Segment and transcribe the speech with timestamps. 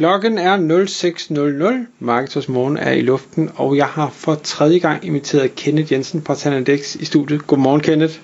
[0.00, 1.86] Klokken er 06.00.
[1.98, 6.34] Marketers Morgen er i luften, og jeg har for tredje gang inviteret Kenneth Jensen fra
[6.34, 7.46] Tanadex i studiet.
[7.46, 8.14] Godmorgen, Kenneth.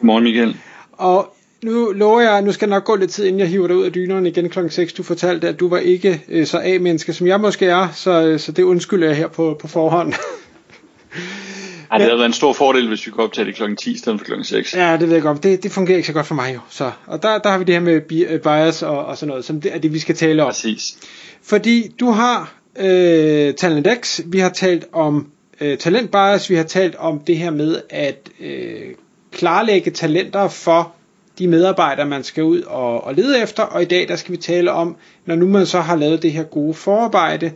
[0.00, 0.56] Godmorgen, Michael.
[0.92, 3.84] Og nu lover jeg, nu skal nok gå lidt tid, inden jeg hiver dig ud
[3.84, 4.92] af dynerne igen klokken 6.
[4.92, 8.38] Du fortalte, at du var ikke øh, så A-menneske, som jeg måske er, så, øh,
[8.40, 10.12] så det undskylder jeg her på, på forhånd.
[11.90, 13.98] Ej, det havde været en stor fordel, hvis vi kunne optage det klokken 10 i
[13.98, 14.74] stedet for klokken 6.
[14.74, 15.42] Ja, det ved jeg godt.
[15.42, 16.60] Det, det fungerer ikke så godt for mig jo.
[16.70, 19.44] Så, og der, der har vi det her med bi- bias og, og sådan noget,
[19.44, 20.48] som det er det, vi skal tale om.
[20.48, 20.96] Præcis.
[21.42, 25.26] Fordi du har øh, Talentex, vi har talt om
[25.60, 28.94] øh, talentbias, vi har talt om det her med at øh,
[29.32, 30.92] klarlægge talenter for
[31.38, 34.36] de medarbejdere, man skal ud og, og lede efter, og i dag der skal vi
[34.36, 37.52] tale om, når nu man så har lavet det her gode forarbejde,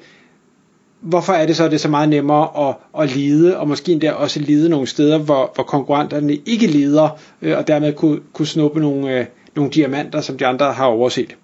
[1.00, 3.92] hvorfor er det så, at det er så meget nemmere at, at lide, og måske
[3.92, 7.08] endda også lide nogle steder, hvor, hvor konkurrenterne ikke lider,
[7.42, 11.36] øh, og dermed kunne, kunne snuppe nogle, øh, nogle diamanter, som de andre har overset.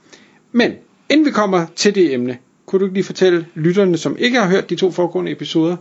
[0.53, 0.73] Men
[1.11, 4.49] inden vi kommer til det emne, kunne du ikke lige fortælle lytterne, som ikke har
[4.49, 5.77] hørt de to foregående episoder,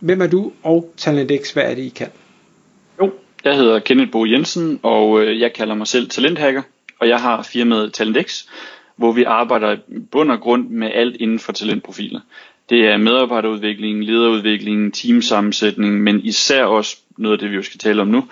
[0.00, 2.08] hvem er du og TalentX, hvad er det, I kan?
[3.00, 3.12] Jo,
[3.44, 6.62] jeg hedder Kenneth Bo Jensen, og øh, jeg kalder mig selv talenthacker,
[6.98, 8.44] og jeg har firmaet TalentX,
[8.96, 12.20] hvor vi arbejder i bund og grund med alt inden for talentprofiler.
[12.70, 18.02] Det er medarbejderudvikling, lederudvikling, teamsammensætning, men især også noget af det, vi jo skal tale
[18.02, 18.24] om nu,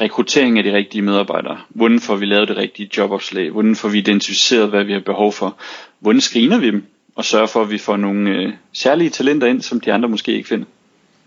[0.00, 1.58] rekruttering af de rigtige medarbejdere.
[1.68, 3.50] Hvordan får vi lavet det rigtige jobopslag?
[3.50, 5.56] Hvordan får vi identificeret, hvad vi har behov for?
[6.00, 6.84] Hvordan screener vi dem?
[7.14, 10.32] Og sørger for, at vi får nogle øh, særlige talenter ind, som de andre måske
[10.32, 10.66] ikke finder.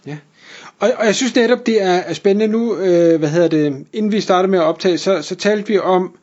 [0.07, 0.17] Ja.
[0.79, 4.21] Og, og jeg synes netop, det er, spændende nu, øh, hvad hedder det, inden vi
[4.21, 6.15] startede med at optage, så, så talte vi om,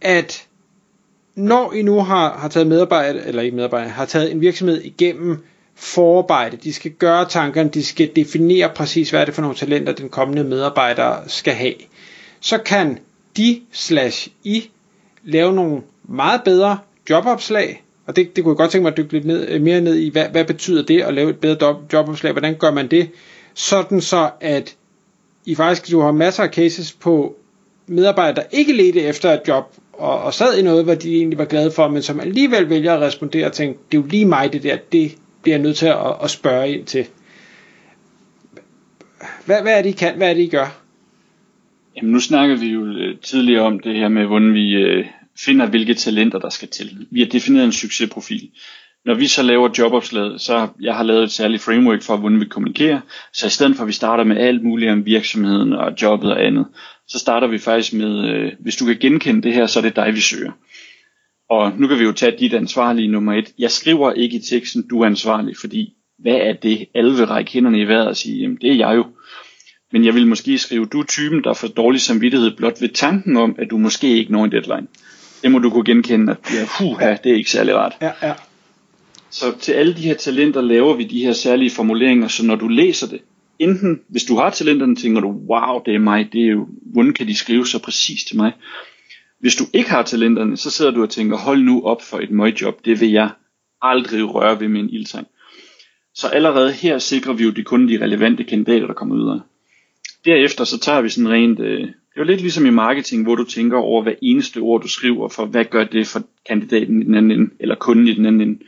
[0.00, 0.45] at
[1.36, 5.44] når I nu har, har taget medarbejde, eller ikke medarbejde, har taget en virksomhed igennem
[5.74, 9.92] forarbejde, de skal gøre tankerne, de skal definere præcis, hvad er det for nogle talenter,
[9.92, 11.74] den kommende medarbejder skal have,
[12.40, 12.98] så kan
[13.36, 14.70] de slash I
[15.24, 16.78] lave nogle meget bedre
[17.10, 19.80] jobopslag, og det, det kunne jeg godt tænke mig at dykke lidt ned, øh, mere
[19.80, 23.10] ned i, hvad, hvad betyder det at lave et bedre jobopslag, hvordan gør man det,
[23.54, 24.76] sådan så at
[25.46, 27.36] I faktisk du har masser af cases på
[27.86, 31.38] medarbejdere, der ikke ledte efter et job, og, og sad i noget, hvor de egentlig
[31.38, 34.26] var glade for, men som alligevel vælger at respondere og tænke, det er jo lige
[34.26, 37.06] mig det der, det bliver jeg nødt til at, at spørge ind til.
[39.46, 40.16] Hvad, hvad er det, I kan?
[40.16, 40.82] Hvad er det, I gør?
[41.96, 45.06] Jamen, nu snakkede vi jo øh, tidligere om det her med, hvordan vi øh,
[45.38, 47.06] finder, hvilke talenter der skal til.
[47.10, 48.50] Vi har defineret en succesprofil.
[49.06, 52.44] Når vi så laver jobopslaget, så jeg har lavet et særligt framework for, hvordan vi
[52.44, 53.00] kommunikerer.
[53.32, 56.44] Så i stedet for, at vi starter med alt muligt om virksomheden og jobbet og
[56.44, 56.66] andet,
[57.08, 59.96] så starter vi faktisk med, øh, hvis du kan genkende det her, så er det
[59.96, 60.52] dig, vi søger.
[61.50, 63.52] Og nu kan vi jo tage dit ansvarlige nummer et.
[63.58, 66.86] Jeg skriver ikke i teksten, du er ansvarlig, fordi hvad er det?
[66.94, 69.06] Alle vil række hænderne i vejret og sige, jamen det er jeg jo.
[69.92, 73.36] Men jeg vil måske skrive, du er typen, der får dårlig samvittighed blot ved tanken
[73.36, 74.86] om, at du måske ikke når en deadline.
[75.42, 77.96] Det må du kunne genkende, at ja, puha, det er ikke særlig rart.
[78.00, 78.32] Ja, ja.
[79.38, 82.68] Så til alle de her talenter laver vi de her særlige formuleringer, så når du
[82.68, 83.20] læser det,
[83.58, 87.12] enten hvis du har talenterne, tænker du, wow, det er mig, det er jo, hvordan
[87.12, 88.52] kan de skrive så præcis til mig?
[89.40, 92.30] Hvis du ikke har talenterne, så sidder du og tænker, hold nu op for et
[92.30, 93.30] møgjob, det vil jeg
[93.82, 95.26] aldrig røre ved med en ildtang.
[96.14, 99.40] Så allerede her sikrer vi jo de kun de relevante kandidater, der kommer ud af.
[100.24, 103.34] Derefter så tager vi sådan rent, øh, det er jo lidt ligesom i marketing, hvor
[103.34, 107.04] du tænker over hver eneste ord, du skriver, for hvad gør det for kandidaten i
[107.04, 108.58] den anden ende, eller kunden i den anden ende.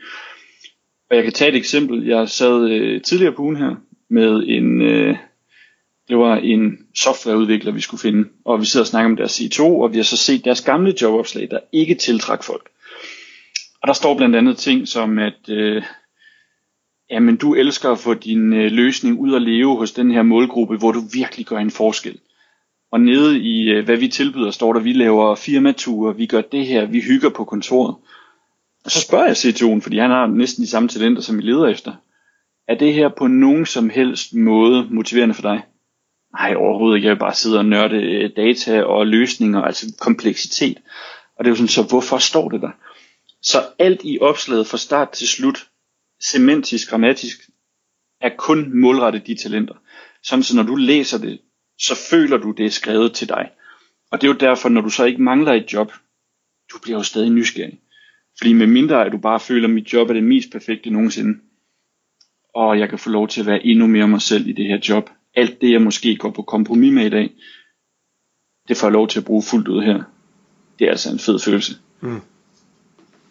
[1.09, 2.05] Og jeg kan tage et eksempel.
[2.07, 3.75] Jeg sad øh, tidligere på ugen her
[4.09, 5.17] med en, øh,
[6.07, 9.63] det var en softwareudvikler, vi skulle finde, og vi sidder og snakker om deres C2,
[9.63, 12.69] og vi har så set deres gamle jobopslag, der ikke tiltrak folk.
[13.81, 15.83] Og der står blandt andet ting som, at øh,
[17.11, 20.77] jamen, du elsker at få din øh, løsning ud at leve hos den her målgruppe,
[20.77, 22.19] hvor du virkelig gør en forskel.
[22.91, 26.67] Og nede i, øh, hvad vi tilbyder, står der, vi laver firmaturer, vi gør det
[26.67, 27.95] her, vi hygger på kontoret.
[28.87, 31.93] Så spørger jeg CTO'en, fordi han har næsten de samme talenter, som vi leder efter.
[32.67, 35.63] Er det her på nogen som helst måde motiverende for dig?
[36.33, 37.07] Nej, overhovedet ikke.
[37.07, 40.77] Jeg vil bare sidde og nørde øh, data og løsninger, altså kompleksitet.
[41.37, 42.71] Og det er jo sådan, så hvorfor står det der?
[43.41, 45.67] Så alt i opslaget fra start til slut,
[46.21, 47.49] semantisk, grammatisk,
[48.21, 49.75] er kun målrettet de talenter.
[50.23, 51.41] Sådan så når du læser det,
[51.79, 53.51] så føler du, det er skrevet til dig.
[54.11, 55.93] Og det er jo derfor, når du så ikke mangler et job,
[56.73, 57.79] du bliver jo stadig nysgerrig.
[58.39, 61.39] Fordi med mindre at du bare føler, at mit job er det mest perfekte nogensinde,
[62.55, 64.79] og jeg kan få lov til at være endnu mere mig selv i det her
[64.89, 67.29] job, alt det, jeg måske går på kompromis med i dag,
[68.67, 70.03] det får jeg lov til at bruge fuldt ud her.
[70.79, 71.77] Det er altså en fed følelse.
[72.01, 72.21] Mm.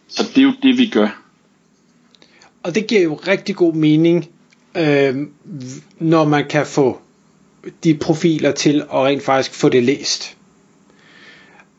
[0.09, 1.23] Så det er jo det, vi gør.
[2.63, 4.31] Og det giver jo rigtig god mening,
[4.77, 5.17] øh,
[5.99, 7.01] når man kan få
[7.85, 10.37] de profiler til at rent faktisk få det læst.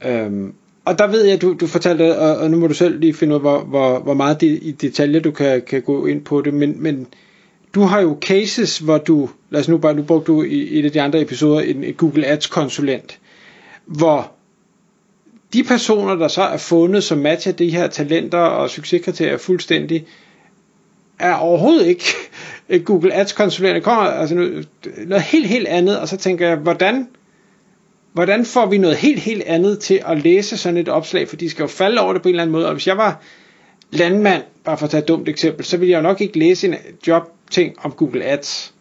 [0.05, 0.53] Øhm,
[0.89, 3.31] og der ved jeg, du, du fortalte, og, og nu må du selv lige finde
[3.31, 6.41] ud af, hvor, hvor, hvor meget de, i detaljer du kan, kan gå ind på
[6.41, 7.07] det, men, men
[7.75, 10.85] du har jo cases, hvor du, lad os nu bare, nu brugte du i et
[10.85, 13.19] af de andre episoder en, en Google Ads konsulent,
[13.85, 14.31] hvor
[15.53, 20.05] de personer, der så er fundet, som matcher de her talenter og succeskriterier fuldstændig,
[21.19, 22.03] er overhovedet ikke
[22.85, 24.67] Google Ads konsulenter kommer altså noget,
[25.07, 27.07] noget helt helt andet og så tænker jeg hvordan
[28.19, 31.49] hvordan får vi noget helt helt andet til at læse sådan et opslag for de
[31.49, 33.23] skal jo falde over det på en eller anden måde og hvis jeg var
[33.91, 36.67] landmand bare for at tage et dumt eksempel så ville jeg jo nok ikke læse
[36.67, 36.75] en
[37.07, 38.73] jobting om Google Ads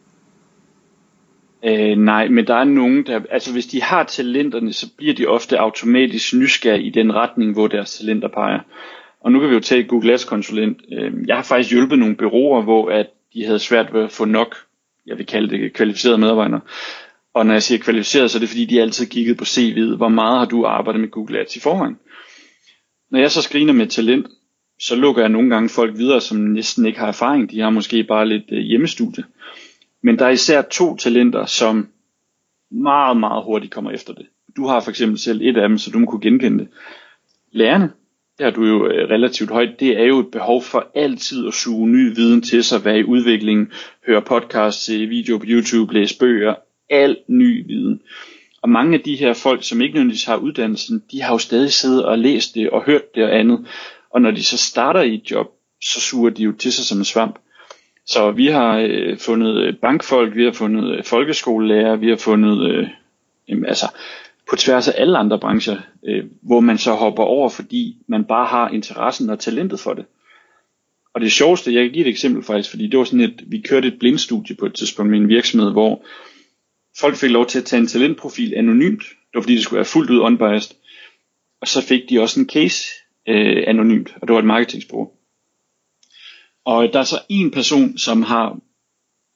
[1.64, 5.26] Øh, nej, men der er nogen, der, altså hvis de har talenterne, så bliver de
[5.26, 8.60] ofte automatisk nysgerrige i den retning, hvor deres talenter peger.
[9.20, 10.78] Og nu kan vi jo tage Google Ads konsulent.
[10.92, 14.24] Øh, jeg har faktisk hjulpet nogle byråer, hvor at de havde svært ved at få
[14.24, 14.56] nok,
[15.06, 16.60] jeg vil kalde det kvalificerede medarbejdere.
[17.38, 19.96] Og når jeg siger kvalificeret, så er det fordi, de altid kiggede på CV'et.
[19.96, 21.98] Hvor meget har du arbejdet med Google Ads i forvejen?
[23.10, 24.26] Når jeg så screener med talent,
[24.80, 27.50] så lukker jeg nogle gange folk videre, som næsten ikke har erfaring.
[27.50, 29.24] De har måske bare lidt øh, hjemmestudie.
[30.02, 31.88] Men der er især to talenter, som
[32.70, 34.26] meget, meget hurtigt kommer efter det.
[34.56, 36.68] Du har for eksempel selv et af dem, så du må kunne genkende det.
[37.52, 37.90] Lærerne,
[38.38, 41.54] det har du jo øh, relativt højt, det er jo et behov for altid at
[41.54, 43.72] suge ny viden til sig, være i udviklingen,
[44.06, 46.54] høre podcasts, se video på YouTube, læse bøger,
[46.90, 48.00] al ny viden.
[48.62, 51.72] Og mange af de her folk, som ikke nødvendigvis har uddannelsen, de har jo stadig
[51.72, 53.66] siddet og læst det og hørt det og andet.
[54.10, 55.46] Og når de så starter i et job,
[55.82, 57.38] så suger de jo til sig som en svamp.
[58.06, 62.70] Så vi har øh, fundet øh, bankfolk, vi har fundet øh, folkeskolelærer, vi har fundet
[62.70, 62.88] øh,
[63.48, 63.86] jamen, altså
[64.50, 65.76] på tværs af alle andre brancher,
[66.08, 70.04] øh, hvor man så hopper over, fordi man bare har interessen og talentet for det.
[71.14, 73.60] Og det sjoveste, jeg kan give et eksempel faktisk, fordi det var sådan et, vi
[73.60, 76.04] kørte et blindstudie på et tidspunkt med en virksomhed, hvor
[77.00, 79.02] folk fik lov til at tage en talentprofil anonymt.
[79.02, 80.74] Det var fordi, det skulle være fuldt ud unbiased.
[81.60, 82.86] Og så fik de også en case
[83.28, 85.10] øh, anonymt, og det var et marketingsbureau.
[86.64, 88.58] Og der er så en person, som har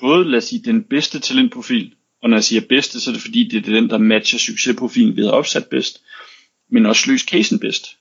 [0.01, 3.23] både, lad os sige, den bedste talentprofil, og når jeg siger bedste, så er det
[3.23, 6.03] fordi, det er den, der matcher succesprofilen, vi har opsat bedst,
[6.71, 7.97] men også løst casen bedst.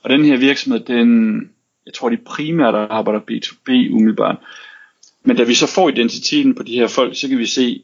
[0.00, 1.40] Og den her virksomhed, den,
[1.86, 4.36] jeg tror de primært arbejder B2B umiddelbart.
[5.24, 7.82] Men da vi så får identiteten på de her folk, så kan vi se,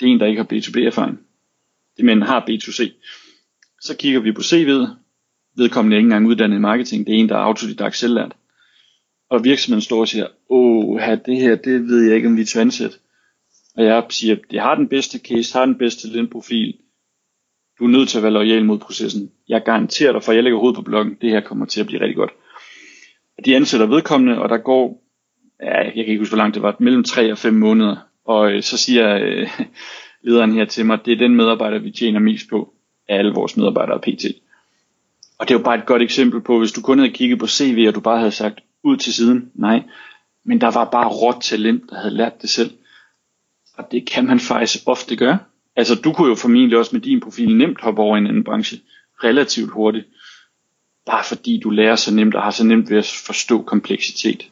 [0.00, 1.20] det er en, der ikke har B2B-erfaring.
[1.98, 2.92] Men har B2C.
[3.80, 4.88] Så kigger vi på CV'et.
[5.56, 7.06] Vedkommende er ikke engang uddannet i marketing.
[7.06, 8.32] Det er en, der er autodidakt selvlært
[9.32, 12.60] og virksomheden står og siger, åh, det her, det ved jeg ikke, om vi er
[12.60, 12.96] ansætte.
[13.76, 16.74] Og jeg siger, det har den bedste case, har den bedste talentprofil.
[17.78, 19.30] Du er nødt til at være lojal mod processen.
[19.48, 22.00] Jeg garanterer dig, for jeg lægger hovedet på bloggen, det her kommer til at blive
[22.00, 22.30] rigtig godt.
[23.44, 25.02] De ansætter vedkommende, og der går,
[25.62, 27.96] ja, jeg kan ikke huske, hvor langt det var, mellem 3 og 5 måneder.
[28.24, 29.48] Og øh, så siger øh,
[30.24, 32.74] lederen her til mig, det er den medarbejder, vi tjener mest på
[33.08, 34.24] af alle vores medarbejdere PT.
[35.38, 37.46] Og det er jo bare et godt eksempel på, hvis du kun havde kigget på
[37.46, 39.50] CV, og du bare havde sagt, ud til siden.
[39.54, 39.82] Nej,
[40.44, 42.70] men der var bare råt talent, der havde lært det selv.
[43.76, 45.38] Og det kan man faktisk ofte gøre.
[45.76, 48.44] Altså du kunne jo formentlig også med din profil nemt hoppe over i en anden
[48.44, 48.80] branche
[49.24, 50.06] relativt hurtigt.
[51.06, 54.51] Bare fordi du lærer så nemt og har så nemt ved at forstå kompleksitet.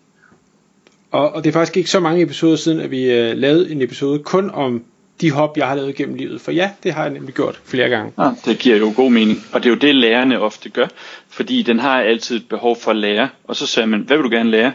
[1.11, 3.83] Og, og det er faktisk ikke så mange episoder siden, at vi øh, lavede en
[3.83, 4.85] episode kun om
[5.21, 6.41] de hop, jeg har lavet gennem livet.
[6.41, 8.13] For ja, det har jeg nemlig gjort flere gange.
[8.19, 9.39] Ja, det giver jo god mening.
[9.53, 10.87] Og det er jo det, lærerne ofte gør.
[11.29, 13.29] Fordi den har altid et behov for at lære.
[13.45, 14.73] Og så siger man, hvad vil du gerne lære?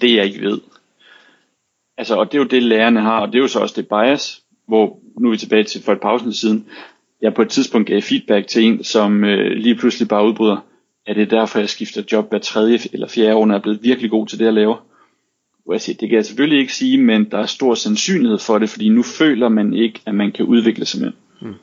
[0.00, 0.60] Det jeg ikke ved.
[1.98, 3.20] Altså, og det er jo det, lærerne har.
[3.20, 5.92] Og det er jo så også det bias, hvor nu er vi tilbage til for
[5.92, 6.66] et pausen siden.
[7.22, 10.56] Jeg på et tidspunkt gav feedback til en, som øh, lige pludselig bare udbryder,
[11.06, 13.62] at det er derfor, jeg skifter job hver tredje eller fjerde år, når jeg er
[13.62, 14.87] blevet virkelig god til det, jeg laver.
[15.68, 18.58] Hvor jeg siger, det kan jeg selvfølgelig ikke sige, men der er stor sandsynlighed for
[18.58, 21.12] det, fordi nu føler man ikke, at man kan udvikle sig med.
[21.40, 21.54] Hmm.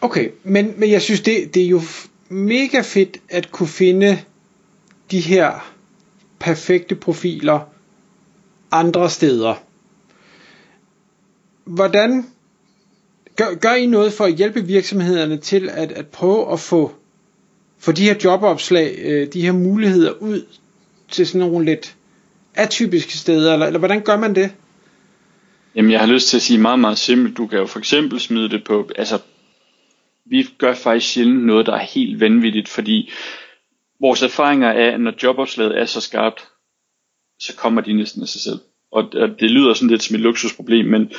[0.00, 1.80] Okay, men, men jeg synes, det, det er jo
[2.28, 4.18] mega fedt at kunne finde
[5.10, 5.72] de her
[6.38, 7.60] perfekte profiler
[8.70, 9.54] andre steder.
[11.64, 12.24] Hvordan
[13.36, 16.92] gør, gør I noget for at hjælpe virksomhederne til at, at prøve at få,
[17.78, 20.44] få de her jobopslag, øh, de her muligheder ud
[21.10, 21.96] til sådan nogle lidt
[22.54, 24.50] atypiske steder, eller, eller hvordan gør man det?
[25.74, 27.36] Jamen jeg har lyst til at sige meget, meget simpelt.
[27.36, 29.18] Du kan jo for eksempel smide det på, altså
[30.26, 33.10] vi gør faktisk sjældent noget, der er helt vanvittigt, fordi
[34.00, 36.48] vores erfaringer er, at når jobopslaget er så skarpt,
[37.38, 38.58] så kommer de næsten af sig selv.
[38.92, 41.10] Og, det lyder sådan lidt som et luksusproblem, men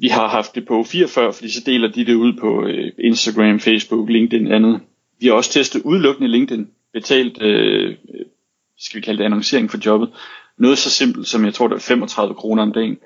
[0.00, 3.60] vi har haft det på 44, fordi så deler de det ud på øh, Instagram,
[3.60, 4.80] Facebook, LinkedIn og andet.
[5.20, 7.96] Vi har også testet udelukkende LinkedIn, betalt, øh,
[8.78, 10.10] skal vi kalde det annoncering for jobbet.
[10.58, 12.98] Noget så simpelt som, jeg tror, det er 35 kroner om dagen.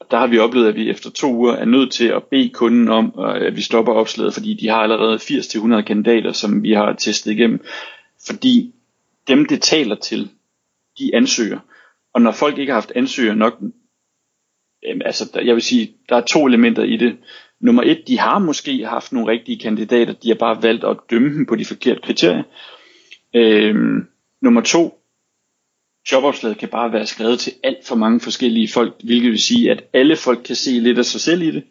[0.00, 2.48] Og der har vi oplevet, at vi efter to uger er nødt til at bede
[2.48, 6.72] kunden om, øh, at vi stopper opslaget, fordi de har allerede 80-100 kandidater, som vi
[6.72, 7.64] har testet igennem.
[8.26, 8.74] Fordi
[9.28, 10.30] dem, det taler til,
[10.98, 11.58] de ansøger.
[12.14, 13.54] Og når folk ikke har haft ansøger nok,
[15.04, 17.16] altså jeg vil sige, der er to elementer i det.
[17.60, 21.34] Nummer et, de har måske haft nogle rigtige kandidater, de har bare valgt at dømme
[21.34, 22.42] dem på de forkerte kriterier.
[23.34, 24.06] Øhm,
[24.46, 24.82] nummer to,
[26.12, 29.84] jobopslaget kan bare være skrevet til alt for mange forskellige folk, hvilket vil sige, at
[29.92, 31.64] alle folk kan se lidt af sig selv i det.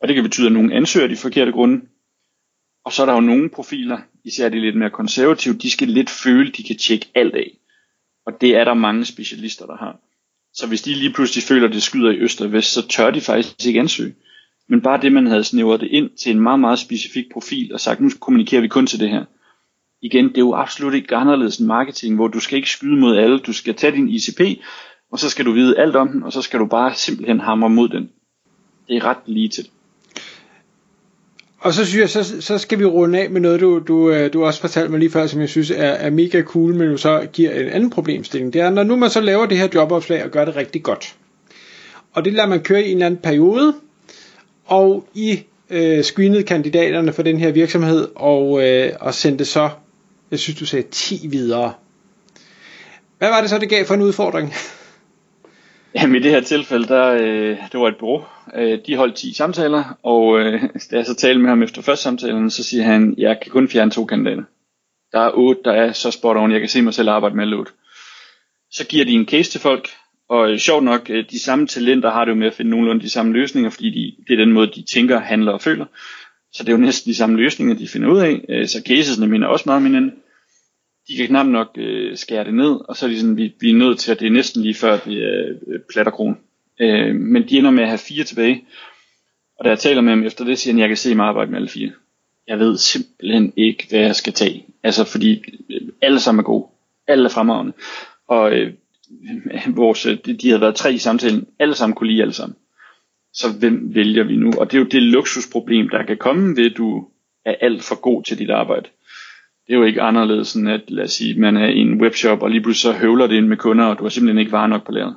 [0.00, 1.80] Og det kan betyde, at nogle ansøger de forkerte grunde.
[2.84, 6.10] Og så er der jo nogle profiler, især de lidt mere konservative, de skal lidt
[6.10, 7.50] føle, de kan tjekke alt af.
[8.26, 9.96] Og det er der mange specialister, der har.
[10.54, 13.10] Så hvis de lige pludselig føler, at det skyder i øst og vest, så tør
[13.10, 14.14] de faktisk ikke ansøge.
[14.68, 17.80] Men bare det, man havde snævret det ind til en meget, meget specifik profil og
[17.80, 19.24] sagt, nu kommunikerer vi kun til det her.
[20.02, 23.16] Igen, det er jo absolut ikke anderledes end marketing, hvor du skal ikke skyde mod
[23.16, 23.38] alle.
[23.38, 24.40] Du skal tage din ICP,
[25.12, 27.70] og så skal du vide alt om den, og så skal du bare simpelthen hamre
[27.70, 28.10] mod den.
[28.88, 29.68] Det er ret lige til.
[31.58, 34.32] Og så synes jeg, så, så skal vi runde af med noget, du, du, øh,
[34.32, 36.96] du også fortalte mig lige før, som jeg synes er, er mega cool, men jo
[36.96, 38.52] så giver en anden problemstilling.
[38.52, 41.16] Det er, når nu man så laver det her jobopslag og gør det rigtig godt.
[42.12, 43.74] Og det lader man køre i en eller anden periode,
[44.64, 45.40] og I
[45.70, 49.70] øh, screenede kandidaterne for den her virksomhed, og, øh, og sendte så,
[50.32, 51.72] jeg synes du sagde 10 videre.
[53.18, 54.52] Hvad var det så, det gav for en udfordring?
[55.94, 58.24] Jamen i det her tilfælde, der, øh, det var et bureau.
[58.54, 62.02] Øh, de holdt 10 samtaler, og øh, da jeg så talte med ham efter første
[62.02, 64.42] samtalen, så siger han, jeg kan kun fjerne to kandidater.
[65.12, 67.44] Der er otte, der er så spot on, jeg kan se mig selv arbejde med
[67.44, 67.64] alle
[68.70, 69.88] Så giver de en case til folk,
[70.28, 73.02] og øh, sjovt nok, øh, de samme talenter har det jo med at finde nogenlunde
[73.02, 75.86] de samme løsninger, fordi de, det er den måde, de tænker, handler og føler.
[76.52, 78.44] Så det er jo næsten de samme løsninger, de finder ud af.
[78.48, 80.12] Øh, så casesene minder også meget om hinanden
[81.08, 83.70] de kan knap nok øh, skære det ned, og så er de sådan, vi, vi
[83.70, 86.38] er nødt til, at det er næsten lige før, det er øh, platterkron.
[86.80, 88.64] Øh, men de ender med at have fire tilbage,
[89.58, 91.50] og da jeg taler med dem efter det, siger han, jeg kan se mig arbejde
[91.50, 91.92] med alle fire.
[92.46, 94.66] Jeg ved simpelthen ikke, hvad jeg skal tage.
[94.82, 96.66] Altså, fordi øh, alle sammen er gode.
[97.06, 97.72] Alle er fremragende.
[98.28, 98.72] Og øh,
[99.76, 101.46] vores, øh, de, de havde været tre i samtalen.
[101.58, 102.56] Alle sammen kunne lide alle sammen.
[103.32, 104.52] Så hvem vælger vi nu?
[104.58, 107.08] Og det er jo det luksusproblem, der kan komme ved, at du
[107.44, 108.88] er alt for god til dit arbejde
[109.72, 112.42] det er jo ikke anderledes end at, lad os sige, man er i en webshop,
[112.42, 114.66] og lige pludselig så høvler det ind med kunder, og du har simpelthen ikke varer
[114.66, 115.16] nok på lageret.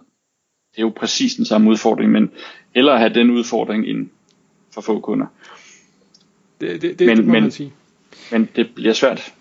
[0.72, 2.32] Det er jo præcis den samme udfordring, men
[2.76, 4.10] hellere have den udfordring end
[4.74, 5.26] for få kunder.
[6.62, 7.74] Det, det, det, men, det må men, man sige.
[8.32, 9.34] Men det bliver svært.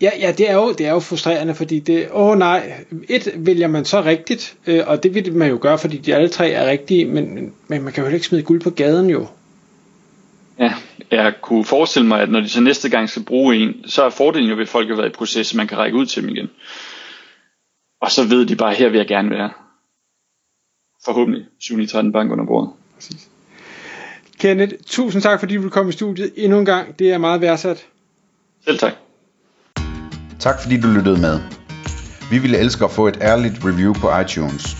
[0.00, 3.68] Ja, ja det, er jo, det er jo frustrerende, fordi det, åh nej, et vælger
[3.68, 6.70] man så rigtigt, øh, og det vil man jo gøre, fordi de alle tre er
[6.70, 9.26] rigtige, men, men man kan jo ikke smide guld på gaden jo.
[10.60, 10.74] Ja,
[11.10, 14.10] jeg kunne forestille mig, at når de så næste gang skal bruge en, så er
[14.10, 16.30] fordelen jo ved, at folk har været i proces, man kan række ud til dem
[16.30, 16.50] igen.
[18.00, 19.50] Og så ved de bare, her vil jeg gerne være.
[21.04, 21.76] Forhåbentlig 7
[22.12, 22.72] bank under bordet.
[22.94, 23.28] Præcis.
[24.38, 26.98] Kenneth, tusind tak, fordi du komme i studiet endnu en gang.
[26.98, 27.86] Det er meget værdsat.
[28.64, 28.92] Selv tak.
[30.38, 31.40] Tak fordi du lyttede med.
[32.30, 34.79] Vi ville elske at få et ærligt review på iTunes.